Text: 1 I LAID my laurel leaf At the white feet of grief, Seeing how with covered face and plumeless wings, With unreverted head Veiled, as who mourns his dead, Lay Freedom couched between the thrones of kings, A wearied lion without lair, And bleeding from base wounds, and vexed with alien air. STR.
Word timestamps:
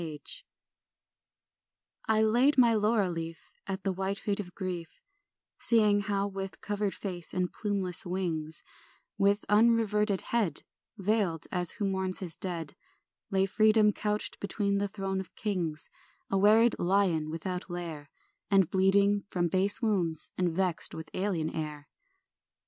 1 0.01 0.17
I 2.07 2.23
LAID 2.23 2.57
my 2.57 2.73
laurel 2.73 3.11
leaf 3.11 3.53
At 3.67 3.83
the 3.83 3.91
white 3.93 4.17
feet 4.17 4.39
of 4.39 4.55
grief, 4.55 5.03
Seeing 5.59 5.99
how 5.99 6.27
with 6.27 6.59
covered 6.59 6.95
face 6.95 7.35
and 7.35 7.53
plumeless 7.53 8.03
wings, 8.03 8.63
With 9.19 9.45
unreverted 9.47 10.21
head 10.33 10.63
Veiled, 10.97 11.45
as 11.51 11.73
who 11.73 11.85
mourns 11.85 12.17
his 12.17 12.35
dead, 12.35 12.75
Lay 13.29 13.45
Freedom 13.45 13.93
couched 13.93 14.39
between 14.39 14.79
the 14.79 14.87
thrones 14.87 15.19
of 15.19 15.35
kings, 15.35 15.91
A 16.31 16.37
wearied 16.39 16.77
lion 16.79 17.29
without 17.29 17.69
lair, 17.69 18.09
And 18.49 18.71
bleeding 18.71 19.25
from 19.27 19.49
base 19.49 19.83
wounds, 19.83 20.31
and 20.35 20.51
vexed 20.51 20.95
with 20.95 21.11
alien 21.13 21.51
air. 21.51 21.87
STR. 21.91 22.59